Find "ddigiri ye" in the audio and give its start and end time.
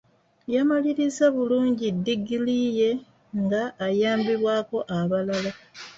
1.97-2.91